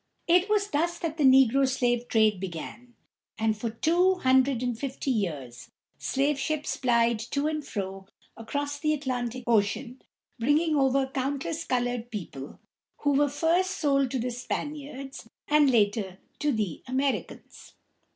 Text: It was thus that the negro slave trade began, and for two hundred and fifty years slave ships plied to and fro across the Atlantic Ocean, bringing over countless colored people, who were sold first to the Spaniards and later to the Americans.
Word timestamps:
It 0.25 0.49
was 0.49 0.71
thus 0.71 0.97
that 0.97 1.17
the 1.17 1.23
negro 1.23 1.67
slave 1.69 2.07
trade 2.07 2.39
began, 2.39 2.95
and 3.37 3.55
for 3.55 3.69
two 3.69 4.15
hundred 4.15 4.63
and 4.63 4.75
fifty 4.75 5.11
years 5.11 5.69
slave 5.99 6.39
ships 6.39 6.75
plied 6.75 7.19
to 7.19 7.45
and 7.45 7.63
fro 7.63 8.07
across 8.35 8.79
the 8.79 8.93
Atlantic 8.95 9.43
Ocean, 9.45 10.01
bringing 10.39 10.75
over 10.75 11.05
countless 11.05 11.65
colored 11.65 12.09
people, 12.09 12.59
who 13.01 13.11
were 13.13 13.29
sold 13.29 13.57
first 13.67 13.81
to 13.83 14.19
the 14.19 14.31
Spaniards 14.31 15.29
and 15.47 15.69
later 15.69 16.17
to 16.39 16.51
the 16.51 16.81
Americans. 16.87 17.75